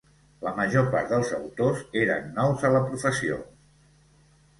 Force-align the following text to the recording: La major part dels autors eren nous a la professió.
La 0.45 0.51
major 0.59 0.85
part 0.95 1.11
dels 1.11 1.33
autors 1.39 1.83
eren 2.03 2.31
nous 2.39 2.65
a 2.71 2.73
la 2.77 2.81
professió. 2.87 3.37